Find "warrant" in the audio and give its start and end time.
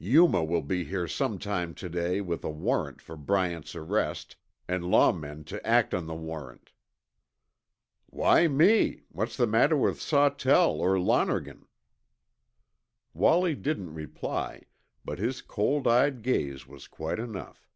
2.50-3.00, 6.16-6.72